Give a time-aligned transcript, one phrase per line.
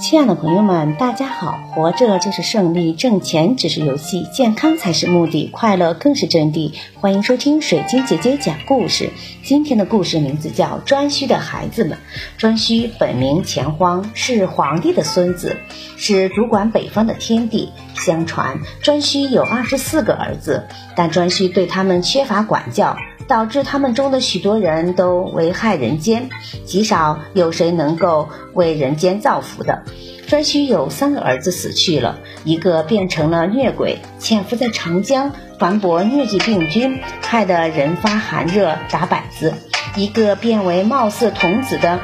[0.00, 1.58] 亲爱的朋友们，大家好！
[1.70, 6.72] 活着就是胜利，挣钱只是游戏，健康才是目的，快乐更是真谛。
[6.94, 9.10] 欢迎收听水晶姐姐讲故事。
[9.44, 11.98] 今天的故事名字叫《颛顼的孩子们》。
[12.40, 15.56] 颛顼本名钱荒，是皇帝的孙子，
[15.96, 17.68] 是主管北方的天帝。
[18.04, 22.96] 相传颛顼有二十四个儿子，但颛顼对他们缺乏管教。
[23.26, 26.28] 导致他们中的许多人都危害人间，
[26.66, 29.82] 极少有谁能够为人间造福的。
[30.28, 39.54] 颛顼有三个儿子死去了，一个变成了疟鬼，潜伏在长江，传播疟疾病菌，害得人发寒热打摆子；
[39.96, 42.00] 一个变为貌似童子的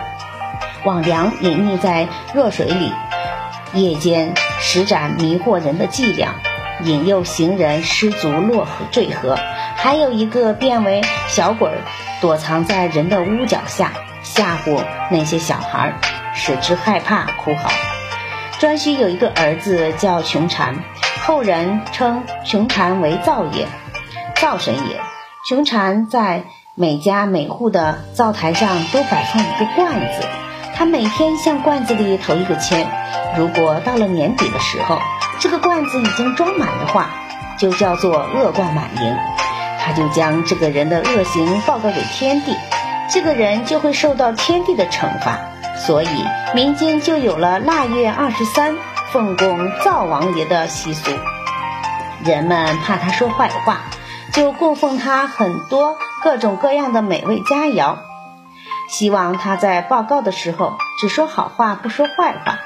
[0.85, 2.91] 魍魉，隐匿在热水里，
[3.75, 6.35] 夜间施展迷惑人的伎俩，
[6.83, 9.39] 引诱行人失足落河坠河。
[9.77, 11.71] 还有一个变为小鬼，
[12.21, 15.95] 躲藏在人的屋角下，吓唬那些小孩，
[16.35, 17.71] 使之害怕哭嚎。
[18.59, 20.75] 颛顼有一个儿子叫穷禅，
[21.25, 23.67] 后人称穷禅为灶也，
[24.37, 25.01] 灶神也。
[25.49, 30.27] 穷禅在每家每户的灶台上都摆放一个罐子，
[30.81, 32.91] 他每天向罐子里投一个签。
[33.37, 34.99] 如果到了年底的时候，
[35.39, 37.11] 这个罐子已经装满的话，
[37.59, 39.15] 就叫做恶贯满盈。
[39.79, 42.57] 他就将这个人的恶行报告给天帝，
[43.11, 45.39] 这个人就会受到天帝的惩罚，
[45.77, 46.09] 所以
[46.55, 48.75] 民间就有了腊月二十三
[49.13, 51.11] 奉供灶王爷的习俗。
[52.25, 53.83] 人们怕他说坏话，
[54.33, 57.99] 就供奉他很多各种各样的美味佳肴，
[58.91, 62.59] 希望他在报告的时候只说好话，不说坏话。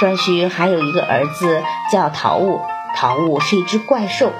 [0.00, 2.62] 颛顼还有一个儿子叫陶物，
[2.94, 4.32] 陶物是一只怪兽。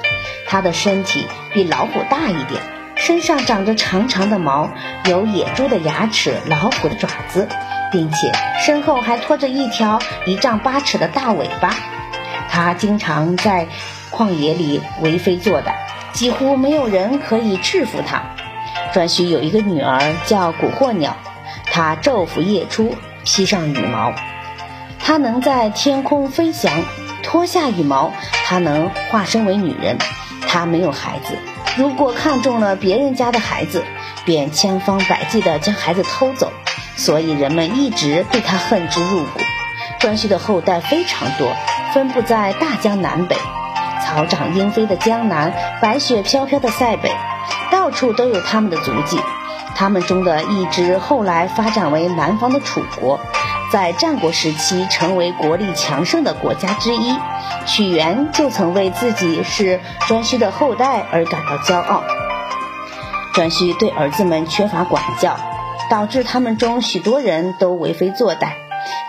[0.46, 2.62] 它的身体比老虎大一点，
[2.94, 4.70] 身上长着长长的毛，
[5.06, 7.48] 有野猪的牙齿、老虎的爪子，
[7.90, 8.32] 并且
[8.64, 11.74] 身后还拖着一条一丈八尺的大尾巴。
[12.48, 13.66] 它经常在
[14.12, 15.74] 旷野里为非作歹，
[16.12, 18.22] 几乎没有人可以制服它。
[18.92, 21.16] 颛顼有一个女儿叫蛊惑鸟，
[21.70, 22.94] 它昼伏夜出，
[23.24, 24.12] 披上羽毛，
[24.98, 26.72] 它能在天空飞翔。
[27.22, 28.12] 脱下羽毛，
[28.46, 29.98] 它能化身为女人。
[30.50, 31.36] 他没有孩子，
[31.76, 33.84] 如果看中了别人家的孩子，
[34.24, 36.50] 便千方百计地将孩子偷走，
[36.96, 39.40] 所以人们一直对他恨之入骨。
[40.00, 41.54] 颛顼的后代非常多，
[41.92, 43.36] 分布在大江南北、
[44.02, 47.10] 草长莺飞的江南、白雪飘飘的塞北，
[47.70, 49.18] 到处都有他们的足迹。
[49.74, 53.20] 他们中的一支后来发展为南方的楚国。
[53.70, 57.14] 在战国时期，成为国力强盛的国家之一。
[57.66, 62.02] 屈原就曾为自己是颛顼的后代而感到骄傲。
[63.34, 65.36] 颛顼对儿子们缺乏管教，
[65.90, 68.52] 导致他们中许多人都为非作歹。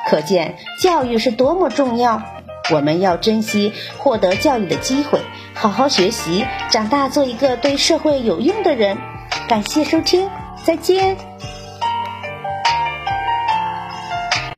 [0.07, 2.21] 可见教育是多么重要！
[2.71, 5.21] 我们要珍惜获得教育的机会，
[5.61, 8.97] 好好学习，长大做一个对社会有用的人。
[9.49, 10.29] 感谢收听，
[10.63, 11.17] 再见。